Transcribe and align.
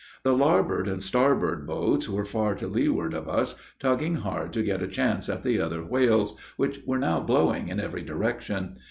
The 0.23 0.33
larboard 0.33 0.87
and 0.87 1.03
starboard 1.03 1.67
boats 1.67 2.09
were 2.09 2.25
far 2.25 2.55
to 2.55 2.65
leeward 2.67 3.13
of 3.13 3.29
us, 3.29 3.55
tugging 3.77 4.15
hard 4.15 4.51
to 4.53 4.63
get 4.63 4.81
a 4.81 4.87
chance 4.87 5.29
at 5.29 5.43
the 5.43 5.61
other 5.61 5.83
whales, 5.85 6.35
which 6.57 6.81
were 6.87 6.97
now 6.97 7.19
blowing 7.19 7.67
in 7.69 7.79
every 7.79 8.01
direction. 8.01 8.77